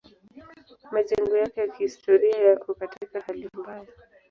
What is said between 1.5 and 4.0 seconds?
ya kihistoria yako katika hali mbaya.